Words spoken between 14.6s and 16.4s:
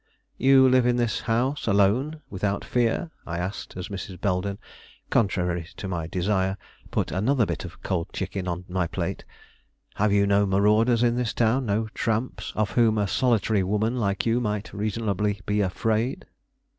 reasonably be afraid?"